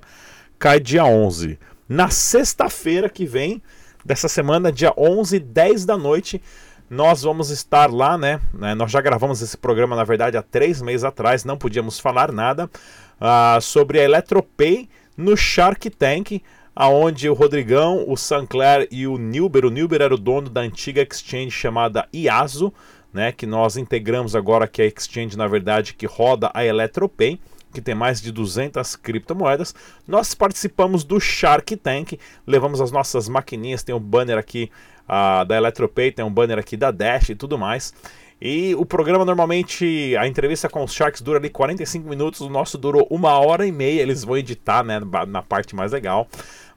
cai 0.60 0.80
dia 0.80 1.04
11. 1.04 1.58
Na 1.88 2.12
sexta-feira 2.12 3.10
que 3.10 3.26
vem, 3.26 3.64
dessa 4.04 4.28
semana, 4.28 4.72
dia 4.72 4.94
11, 4.98 5.40
10 5.40 5.86
da 5.86 5.98
noite, 5.98 6.42
nós 6.90 7.22
vamos 7.22 7.50
estar 7.50 7.92
lá, 7.92 8.18
né? 8.18 8.40
né 8.54 8.74
nós 8.74 8.92
já 8.92 9.02
gravamos 9.02 9.42
esse 9.42 9.58
programa, 9.58 9.96
na 9.96 10.04
verdade, 10.04 10.38
há 10.38 10.42
três 10.42 10.82
meses 10.82 11.04
atrás, 11.04 11.46
não 11.46 11.58
podíamos 11.58 12.00
falar 12.00 12.32
nada 12.32 12.66
uh, 12.66 13.62
sobre 13.62 14.00
a 14.00 14.04
Eletropay 14.04 14.90
no 15.16 15.38
Shark 15.38 15.90
Tank, 15.90 16.42
aonde 16.76 17.30
o 17.30 17.34
Rodrigão, 17.34 18.06
o 18.08 18.16
Sancler 18.16 18.88
e 18.90 19.06
o 19.06 19.18
Nilber, 19.18 19.66
o 19.66 19.70
Nilber 19.70 20.02
era 20.02 20.16
o 20.16 20.18
dono 20.18 20.50
da 20.50 20.62
antiga 20.62 21.02
exchange 21.02 21.52
chamada 21.52 22.08
IASO, 22.14 22.74
né, 23.14 23.32
que 23.32 23.46
nós 23.46 23.76
integramos 23.76 24.36
agora, 24.36 24.68
que 24.68 24.82
é 24.82 24.86
a 24.86 24.88
exchange, 24.88 25.38
na 25.38 25.48
verdade, 25.48 25.94
que 25.94 26.06
roda 26.06 26.50
a 26.54 26.64
Eletropay 26.64 27.40
que 27.74 27.82
tem 27.82 27.96
mais 27.96 28.22
de 28.22 28.32
200 28.32 28.96
criptomoedas. 28.96 29.74
Nós 30.08 30.34
participamos 30.34 31.04
do 31.04 31.20
Shark 31.20 31.76
Tank, 31.78 32.20
levamos 32.46 32.82
as 32.82 32.92
nossas 32.92 33.30
maquininhas, 33.30 33.84
tem 33.84 33.94
um 33.94 34.00
banner 34.00 34.38
aqui 34.38 34.72
uh, 35.06 35.46
da 35.46 35.58
Eletropay, 35.58 36.12
tem 36.12 36.26
um 36.26 36.32
banner 36.32 36.60
aqui 36.60 36.76
da 36.76 36.92
Dash 36.92 37.30
e 37.30 37.36
tudo 37.36 37.58
mais. 37.58 37.94
E 38.42 38.74
o 38.76 38.86
programa 38.86 39.26
normalmente, 39.26 40.16
a 40.18 40.26
entrevista 40.26 40.70
com 40.70 40.84
os 40.84 40.94
Sharks 40.94 41.22
dura 41.22 41.40
ali 41.40 41.50
45 41.50 42.08
minutos, 42.08 42.40
o 42.40 42.50
nosso 42.50 42.78
durou 42.78 43.06
uma 43.10 43.38
hora 43.38 43.68
e 43.68 43.72
meia, 43.72 44.02
eles 44.02 44.24
vão 44.24 44.38
editar 44.38 44.82
né, 44.82 45.02
na 45.28 45.42
parte 45.42 45.76
mais 45.76 45.92
legal. 45.92 46.26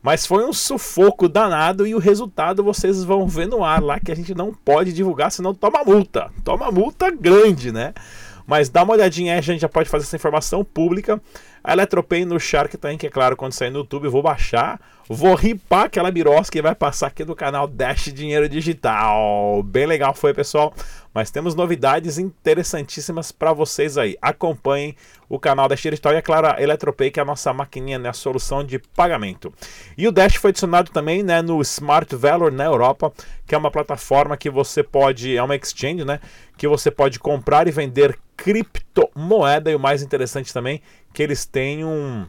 Mas 0.03 0.27
foi 0.27 0.45
um 0.45 0.53
sufoco 0.53 1.29
danado 1.29 1.87
e 1.87 1.95
o 1.95 1.99
resultado 1.99 2.65
vocês 2.65 3.05
vão 3.05 3.29
ver 3.29 3.47
no 3.47 3.63
ar 3.63 3.81
lá 3.81 4.01
que 4.01 4.11
a 4.11 4.17
gente 4.17 4.35
não 4.35 4.53
pode 4.53 4.93
divulgar, 4.93 5.31
senão 5.31 5.55
toma 5.55 5.85
multa. 5.85 6.29
Toma 6.43 6.73
multa 6.73 7.09
grande, 7.09 7.71
né? 7.71 7.95
Mas 8.47 8.69
dá 8.69 8.83
uma 8.83 8.93
olhadinha 8.95 9.33
aí, 9.33 9.39
a 9.39 9.43
gente 9.43 9.61
já 9.61 9.69
pode 9.69 9.89
fazer 9.89 10.05
essa 10.05 10.17
informação 10.17 10.65
pública. 10.65 11.21
A 11.63 11.73
Eletropay 11.73 12.25
no 12.25 12.39
Shark 12.41 12.77
Tank, 12.77 13.05
é 13.05 13.11
claro, 13.11 13.37
quando 13.37 13.53
sair 13.53 13.71
no 13.71 13.81
YouTube, 13.81 14.05
eu 14.05 14.11
vou 14.11 14.23
baixar, 14.23 14.81
vou 15.13 15.35
ripar 15.35 15.85
aquela 15.85 16.11
birosca 16.11 16.57
e 16.57 16.63
vai 16.63 16.75
passar 16.75 17.09
aqui 17.09 17.25
do 17.25 17.35
canal 17.35 17.67
Dash 17.67 18.13
Dinheiro 18.13 18.49
Digital. 18.49 19.63
Bem 19.63 19.87
legal 19.87 20.15
foi, 20.15 20.33
pessoal. 20.33 20.73
Mas 21.15 21.31
temos 21.31 21.55
novidades 21.55 22.19
interessantíssimas 22.19 23.31
para 23.31 23.53
vocês 23.53 23.99
aí. 23.99 24.17
Acompanhem 24.23 24.97
o 25.29 25.39
canal 25.39 25.69
Dash 25.69 25.83
Digital 25.83 26.13
e, 26.13 26.17
é 26.17 26.23
claro, 26.23 26.47
a 26.47 26.63
Eletropay, 26.63 27.11
que 27.11 27.21
é 27.21 27.23
a 27.23 27.27
nossa 27.27 27.53
maquininha, 27.53 27.99
né, 27.99 28.09
a 28.09 28.15
solução 28.15 28.65
de 28.65 28.79
pagamento. 28.79 29.53
E 29.97 30.09
o 30.09 30.13
Dash 30.13 30.37
foi 30.37 30.51
adicionado 30.51 30.91
também 30.91 31.23
né, 31.23 31.43
no 31.43 31.61
Smart 31.61 32.15
Valor 32.17 32.51
na 32.51 32.65
Europa, 32.65 33.13
que 33.47 33.55
é 33.55 33.59
uma 33.59 33.71
plataforma 33.71 34.37
que 34.37 34.49
você 34.49 34.83
pode, 34.83 35.37
é 35.37 35.43
uma 35.43 35.57
exchange, 35.57 36.05
né, 36.05 36.21
que 36.57 36.67
você 36.67 36.91
pode 36.91 37.19
comprar 37.19 37.69
e 37.69 37.71
vender 37.71 38.19
criptomoeda. 38.37 39.71
E 39.71 39.75
o 39.75 39.81
mais 39.81 40.03
interessante 40.03 40.53
também, 40.53 40.81
que 41.13 41.23
eles 41.23 41.45
têm 41.45 41.85
um, 41.85 42.27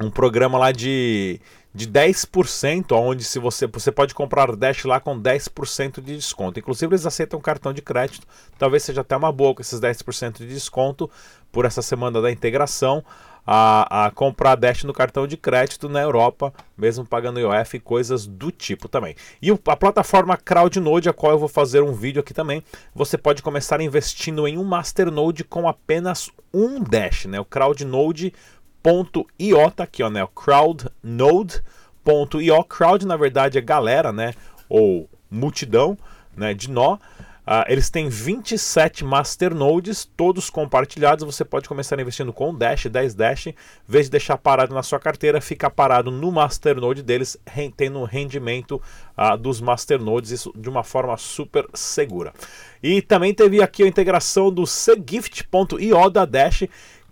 um 0.00 0.10
programa 0.10 0.58
lá 0.58 0.72
de 0.72 1.40
de 1.78 1.86
10%, 1.86 2.90
onde 2.90 3.22
se 3.22 3.38
você, 3.38 3.68
você 3.68 3.92
pode 3.92 4.12
comprar 4.12 4.56
Dash 4.56 4.84
lá 4.84 4.98
com 4.98 5.16
10% 5.16 6.00
de 6.00 6.16
desconto. 6.16 6.58
Inclusive 6.58 6.92
eles 6.92 7.06
aceitam 7.06 7.40
cartão 7.40 7.72
de 7.72 7.80
crédito, 7.80 8.26
talvez 8.58 8.82
seja 8.82 9.02
até 9.02 9.16
uma 9.16 9.30
boa 9.30 9.54
com 9.54 9.62
esses 9.62 9.80
10% 9.80 10.38
de 10.38 10.48
desconto 10.48 11.08
por 11.52 11.64
essa 11.64 11.80
semana 11.80 12.20
da 12.20 12.32
integração. 12.32 13.04
A, 13.50 14.06
a, 14.06 14.10
comprar 14.10 14.56
Dash 14.56 14.84
no 14.84 14.92
cartão 14.92 15.26
de 15.26 15.34
crédito 15.34 15.88
na 15.88 16.02
Europa, 16.02 16.52
mesmo 16.76 17.06
pagando 17.06 17.40
IOF 17.40 17.78
e 17.78 17.80
coisas 17.80 18.26
do 18.26 18.50
tipo 18.50 18.88
também. 18.88 19.14
E 19.40 19.50
a 19.50 19.76
plataforma 19.76 20.36
CrowdNode, 20.36 21.08
a 21.08 21.14
qual 21.14 21.32
eu 21.32 21.38
vou 21.38 21.48
fazer 21.48 21.82
um 21.82 21.94
vídeo 21.94 22.20
aqui 22.20 22.34
também, 22.34 22.62
você 22.94 23.16
pode 23.16 23.40
começar 23.40 23.80
investindo 23.80 24.46
em 24.46 24.58
um 24.58 24.64
Masternode 24.64 25.44
com 25.44 25.66
apenas 25.66 26.28
um 26.52 26.82
Dash, 26.82 27.24
né? 27.24 27.40
O 27.40 27.44
CrowdNode 27.44 28.34
crowd.io, 28.82 29.70
tá 29.70 29.84
aqui, 29.84 30.02
ó, 30.02 30.10
né? 30.10 30.26
crowdnode.io. 30.34 31.62
Crowd, 32.64 33.06
na 33.06 33.16
verdade, 33.16 33.58
é 33.58 33.60
galera, 33.60 34.12
né? 34.12 34.34
Ou 34.68 35.08
multidão, 35.30 35.96
né? 36.36 36.54
De 36.54 36.70
nó. 36.70 36.98
Uh, 37.48 37.64
eles 37.66 37.88
têm 37.88 38.10
27 38.10 39.06
masternodes, 39.06 40.04
todos 40.04 40.50
compartilhados. 40.50 41.24
Você 41.24 41.46
pode 41.46 41.66
começar 41.66 41.98
investindo 41.98 42.30
com 42.30 42.54
Dash, 42.54 42.84
10 42.84 43.14
Dash. 43.14 43.46
Em 43.46 43.54
vez 43.88 44.04
de 44.04 44.10
deixar 44.10 44.36
parado 44.36 44.74
na 44.74 44.82
sua 44.82 45.00
carteira, 45.00 45.40
fica 45.40 45.70
parado 45.70 46.10
no 46.10 46.30
masternode 46.30 47.02
deles, 47.02 47.38
tendo 47.74 48.04
rendimento 48.04 48.82
uh, 49.16 49.34
dos 49.38 49.62
masternodes, 49.62 50.30
isso 50.30 50.52
de 50.54 50.68
uma 50.68 50.84
forma 50.84 51.16
super 51.16 51.66
segura. 51.72 52.34
E 52.82 53.00
também 53.00 53.32
teve 53.32 53.62
aqui 53.62 53.82
a 53.82 53.88
integração 53.88 54.52
do 54.52 54.64
cgift.io 54.64 56.10
da 56.10 56.26
Dash, 56.26 56.64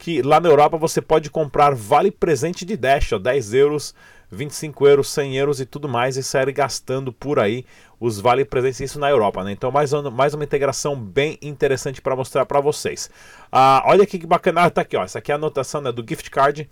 que 0.06 0.22
lá 0.22 0.38
na 0.38 0.48
Europa 0.48 0.78
você 0.78 1.02
pode 1.02 1.28
comprar 1.28 1.74
vale 1.74 2.12
presente 2.12 2.64
de 2.64 2.76
Dash, 2.76 3.10
ó, 3.12 3.18
10 3.18 3.54
euros, 3.54 3.92
25 4.30 4.86
euros, 4.86 5.08
100 5.08 5.36
euros 5.36 5.60
e 5.60 5.66
tudo 5.66 5.88
mais, 5.88 6.16
e 6.16 6.22
sair 6.22 6.52
gastando 6.52 7.12
por 7.12 7.40
aí 7.40 7.64
os 7.98 8.20
vale 8.20 8.44
presentes, 8.44 8.78
isso 8.78 9.00
na 9.00 9.10
Europa, 9.10 9.42
né? 9.42 9.50
Então, 9.50 9.72
mais, 9.72 9.92
um, 9.92 10.08
mais 10.08 10.32
uma 10.32 10.44
integração 10.44 10.94
bem 10.94 11.36
interessante 11.42 12.00
para 12.00 12.14
mostrar 12.14 12.46
para 12.46 12.60
vocês. 12.60 13.10
Ah, 13.50 13.82
olha 13.84 14.04
aqui 14.04 14.16
que 14.16 14.28
bacana, 14.28 14.62
ah, 14.62 14.70
tá 14.70 14.82
aqui, 14.82 14.96
ó, 14.96 15.02
essa 15.02 15.18
aqui 15.18 15.32
é 15.32 15.34
a 15.34 15.38
anotação 15.38 15.80
né, 15.80 15.90
do 15.90 16.06
gift 16.08 16.30
card, 16.30 16.70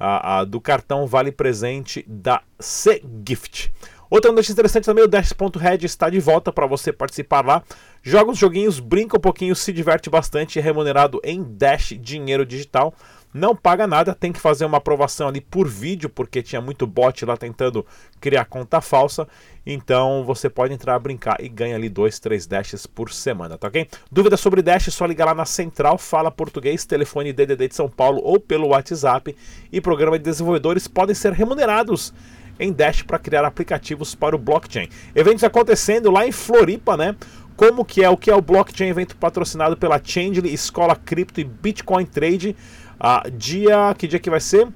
ah, 0.00 0.40
ah, 0.40 0.44
do 0.44 0.60
cartão 0.60 1.06
vale 1.06 1.30
presente 1.30 2.04
da 2.08 2.42
C-Gift. 2.58 3.72
Outra 4.12 4.30
notícia 4.30 4.52
interessante 4.52 4.84
também, 4.84 5.02
o 5.02 5.08
Dash.red 5.08 5.86
está 5.86 6.10
de 6.10 6.20
volta 6.20 6.52
para 6.52 6.66
você 6.66 6.92
participar 6.92 7.42
lá. 7.42 7.62
Joga 8.02 8.30
uns 8.30 8.36
joguinhos, 8.36 8.78
brinca 8.78 9.16
um 9.16 9.20
pouquinho, 9.20 9.56
se 9.56 9.72
diverte 9.72 10.10
bastante, 10.10 10.58
é 10.58 10.62
remunerado 10.62 11.18
em 11.24 11.42
Dash 11.42 11.94
dinheiro 11.98 12.44
digital. 12.44 12.92
Não 13.32 13.56
paga 13.56 13.86
nada, 13.86 14.14
tem 14.14 14.30
que 14.30 14.38
fazer 14.38 14.66
uma 14.66 14.76
aprovação 14.76 15.28
ali 15.28 15.40
por 15.40 15.66
vídeo, 15.66 16.10
porque 16.10 16.42
tinha 16.42 16.60
muito 16.60 16.86
bot 16.86 17.24
lá 17.24 17.38
tentando 17.38 17.86
criar 18.20 18.44
conta 18.44 18.82
falsa. 18.82 19.26
Então 19.64 20.22
você 20.26 20.50
pode 20.50 20.74
entrar, 20.74 20.98
brincar 20.98 21.42
e 21.42 21.48
ganha 21.48 21.74
ali 21.74 21.88
2, 21.88 22.18
3 22.18 22.46
dashes 22.46 22.86
por 22.86 23.10
semana, 23.10 23.56
tá 23.56 23.68
ok? 23.68 23.88
Dúvida 24.10 24.36
sobre 24.36 24.60
Dash, 24.60 24.92
só 24.92 25.06
ligar 25.06 25.24
lá 25.24 25.34
na 25.34 25.46
Central, 25.46 25.96
fala 25.96 26.30
português, 26.30 26.84
telefone 26.84 27.32
DDD 27.32 27.68
de 27.68 27.74
São 27.74 27.88
Paulo 27.88 28.20
ou 28.22 28.38
pelo 28.38 28.68
WhatsApp. 28.68 29.34
E 29.72 29.80
programa 29.80 30.18
de 30.18 30.24
desenvolvedores 30.24 30.86
podem 30.86 31.14
ser 31.14 31.32
remunerados 31.32 32.12
em 32.58 32.72
Dash 32.72 33.02
para 33.02 33.18
criar 33.18 33.44
aplicativos 33.44 34.14
para 34.14 34.36
o 34.36 34.38
blockchain. 34.38 34.88
Eventos 35.14 35.44
acontecendo 35.44 36.10
lá 36.10 36.26
em 36.26 36.32
Floripa, 36.32 36.96
né? 36.96 37.16
Como 37.56 37.84
que 37.84 38.02
é 38.02 38.08
o 38.08 38.16
que 38.16 38.30
é 38.30 38.34
o 38.34 38.40
blockchain 38.40 38.88
evento 38.88 39.16
patrocinado 39.16 39.76
pela 39.76 40.00
Changely, 40.02 40.52
Escola 40.52 40.96
Cripto 40.96 41.40
e 41.40 41.44
Bitcoin 41.44 42.06
Trade. 42.06 42.56
Ah, 42.98 43.24
dia 43.30 43.94
que 43.96 44.06
dia 44.06 44.18
que 44.18 44.30
vai 44.30 44.40
ser? 44.40 44.68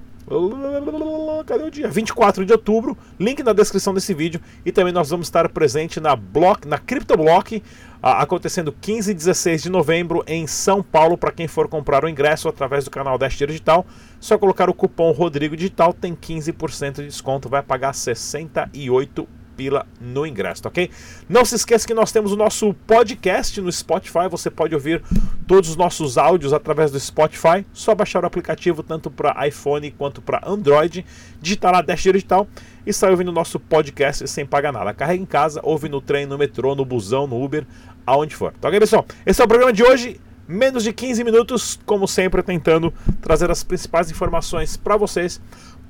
Cadê 1.46 1.62
o 1.62 1.70
dia? 1.70 1.88
24 1.88 2.44
de 2.44 2.52
outubro. 2.52 2.98
Link 3.18 3.42
na 3.44 3.52
descrição 3.52 3.94
desse 3.94 4.12
vídeo. 4.12 4.40
E 4.64 4.72
também 4.72 4.92
nós 4.92 5.08
vamos 5.08 5.28
estar 5.28 5.48
presente 5.48 6.00
na 6.00 6.16
Block, 6.16 6.66
na 6.66 6.78
CryptoBlock, 6.78 7.62
acontecendo 8.02 8.72
15 8.72 9.12
e 9.12 9.14
16 9.14 9.62
de 9.62 9.70
novembro 9.70 10.24
em 10.26 10.46
São 10.46 10.82
Paulo. 10.82 11.16
Para 11.16 11.30
quem 11.30 11.46
for 11.46 11.68
comprar 11.68 12.04
o 12.04 12.08
ingresso 12.08 12.48
através 12.48 12.84
do 12.84 12.90
canal 12.90 13.16
Dash 13.16 13.36
Digital, 13.36 13.86
só 14.18 14.36
colocar 14.36 14.68
o 14.68 14.74
cupom 14.74 15.12
Rodrigo 15.12 15.56
Digital, 15.56 15.92
tem 15.92 16.14
15% 16.14 16.96
de 16.96 17.06
desconto, 17.06 17.48
vai 17.48 17.62
pagar 17.62 17.94
68 17.94 19.28
pila 19.56 19.86
no 20.00 20.26
ingresso, 20.26 20.62
tá 20.62 20.68
ok? 20.68 20.90
Não 21.28 21.44
se 21.44 21.54
esqueça 21.54 21.86
que 21.86 21.94
nós 21.94 22.12
temos 22.12 22.32
o 22.32 22.36
nosso 22.36 22.74
podcast 22.86 23.60
no 23.60 23.72
Spotify, 23.72 24.28
você 24.30 24.50
pode 24.50 24.74
ouvir 24.74 25.02
todos 25.46 25.70
os 25.70 25.76
nossos 25.76 26.18
áudios 26.18 26.52
através 26.52 26.90
do 26.90 27.00
Spotify, 27.00 27.64
só 27.72 27.94
baixar 27.94 28.22
o 28.22 28.26
aplicativo 28.26 28.82
tanto 28.82 29.10
para 29.10 29.46
iPhone 29.46 29.90
quanto 29.92 30.20
para 30.20 30.42
Android, 30.46 31.04
digitar 31.40 31.72
lá 31.72 31.80
Dash 31.80 32.02
Digital 32.02 32.46
e 32.86 32.92
sair 32.92 33.10
ouvindo 33.10 33.28
o 33.28 33.32
nosso 33.32 33.58
podcast 33.58 34.28
sem 34.28 34.46
pagar 34.46 34.72
nada. 34.72 34.94
Carrega 34.94 35.22
em 35.22 35.26
casa, 35.26 35.60
ouve 35.62 35.88
no 35.88 36.00
trem, 36.00 36.26
no 36.26 36.38
metrô, 36.38 36.74
no 36.74 36.84
busão, 36.84 37.26
no 37.26 37.42
Uber, 37.42 37.66
aonde 38.06 38.34
for. 38.36 38.52
Tá 38.60 38.68
ok, 38.68 38.78
pessoal? 38.78 39.04
Esse 39.24 39.42
é 39.42 39.44
o 39.44 39.48
programa 39.48 39.72
de 39.72 39.82
hoje. 39.82 40.20
Menos 40.48 40.84
de 40.84 40.92
15 40.92 41.24
minutos, 41.24 41.80
como 41.84 42.06
sempre, 42.06 42.40
tentando 42.40 42.94
trazer 43.20 43.50
as 43.50 43.64
principais 43.64 44.08
informações 44.12 44.76
para 44.76 44.96
vocês. 44.96 45.40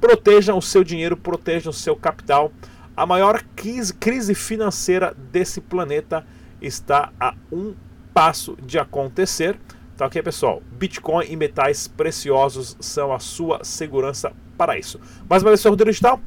Protejam 0.00 0.56
o 0.56 0.62
seu 0.62 0.82
dinheiro, 0.82 1.14
protejam 1.14 1.70
o 1.70 1.74
seu 1.74 1.94
capital. 1.94 2.50
A 2.96 3.04
maior 3.04 3.42
crise, 3.54 4.34
financeira 4.34 5.14
desse 5.30 5.60
planeta 5.60 6.26
está 6.62 7.12
a 7.20 7.34
um 7.52 7.74
passo 8.14 8.56
de 8.62 8.78
acontecer. 8.78 9.58
Tá 9.98 10.06
ok, 10.06 10.22
pessoal? 10.22 10.62
Bitcoin 10.72 11.26
e 11.28 11.36
metais 11.36 11.86
preciosos 11.86 12.74
são 12.80 13.12
a 13.12 13.18
sua 13.18 13.62
segurança 13.62 14.32
para 14.56 14.78
isso. 14.78 14.98
Mais 15.28 15.42
uma 15.42 15.50
vez, 15.50 15.60
sou 15.60 15.68
o 15.68 15.72
Rodrigo 15.72 15.90
Digital. 15.90 16.18